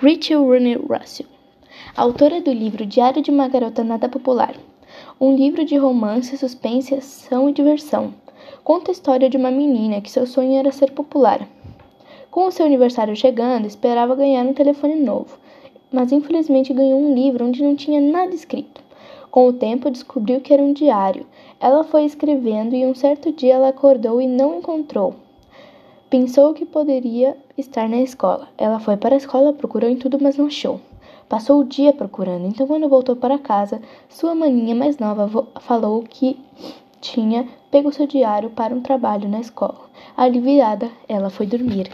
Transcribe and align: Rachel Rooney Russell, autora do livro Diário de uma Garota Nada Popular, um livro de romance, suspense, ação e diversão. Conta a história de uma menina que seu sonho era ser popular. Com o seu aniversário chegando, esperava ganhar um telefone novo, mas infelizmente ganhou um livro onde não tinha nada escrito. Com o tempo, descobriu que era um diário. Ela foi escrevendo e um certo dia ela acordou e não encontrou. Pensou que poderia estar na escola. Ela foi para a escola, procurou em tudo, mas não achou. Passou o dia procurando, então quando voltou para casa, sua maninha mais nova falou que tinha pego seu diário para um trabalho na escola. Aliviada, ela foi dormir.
Rachel 0.00 0.44
Rooney 0.44 0.76
Russell, 0.76 1.26
autora 1.96 2.40
do 2.40 2.52
livro 2.52 2.86
Diário 2.86 3.20
de 3.20 3.32
uma 3.32 3.48
Garota 3.48 3.82
Nada 3.82 4.08
Popular, 4.08 4.54
um 5.20 5.34
livro 5.34 5.64
de 5.64 5.76
romance, 5.76 6.38
suspense, 6.38 6.94
ação 6.94 7.48
e 7.48 7.52
diversão. 7.52 8.14
Conta 8.62 8.92
a 8.92 8.94
história 8.94 9.28
de 9.28 9.36
uma 9.36 9.50
menina 9.50 10.00
que 10.00 10.08
seu 10.08 10.24
sonho 10.24 10.56
era 10.56 10.70
ser 10.70 10.92
popular. 10.92 11.48
Com 12.30 12.46
o 12.46 12.52
seu 12.52 12.64
aniversário 12.64 13.16
chegando, 13.16 13.66
esperava 13.66 14.14
ganhar 14.14 14.46
um 14.46 14.54
telefone 14.54 14.94
novo, 14.94 15.36
mas 15.90 16.12
infelizmente 16.12 16.72
ganhou 16.72 17.00
um 17.00 17.12
livro 17.12 17.44
onde 17.44 17.64
não 17.64 17.74
tinha 17.74 18.00
nada 18.00 18.32
escrito. 18.32 18.80
Com 19.32 19.48
o 19.48 19.52
tempo, 19.52 19.90
descobriu 19.90 20.40
que 20.40 20.54
era 20.54 20.62
um 20.62 20.72
diário. 20.72 21.26
Ela 21.58 21.82
foi 21.82 22.04
escrevendo 22.04 22.76
e 22.76 22.86
um 22.86 22.94
certo 22.94 23.32
dia 23.32 23.54
ela 23.54 23.70
acordou 23.70 24.20
e 24.20 24.28
não 24.28 24.58
encontrou. 24.58 25.16
Pensou 26.10 26.54
que 26.54 26.64
poderia 26.64 27.36
estar 27.56 27.86
na 27.86 27.98
escola. 27.98 28.48
Ela 28.56 28.80
foi 28.80 28.96
para 28.96 29.14
a 29.14 29.18
escola, 29.18 29.52
procurou 29.52 29.90
em 29.90 29.96
tudo, 29.96 30.18
mas 30.18 30.38
não 30.38 30.46
achou. 30.46 30.80
Passou 31.28 31.60
o 31.60 31.64
dia 31.64 31.92
procurando, 31.92 32.46
então 32.46 32.66
quando 32.66 32.88
voltou 32.88 33.14
para 33.14 33.38
casa, 33.38 33.82
sua 34.08 34.34
maninha 34.34 34.74
mais 34.74 34.96
nova 34.96 35.46
falou 35.60 36.02
que 36.02 36.40
tinha 36.98 37.46
pego 37.70 37.92
seu 37.92 38.06
diário 38.06 38.48
para 38.48 38.74
um 38.74 38.80
trabalho 38.80 39.28
na 39.28 39.38
escola. 39.38 39.90
Aliviada, 40.16 40.90
ela 41.06 41.28
foi 41.28 41.46
dormir. 41.46 41.90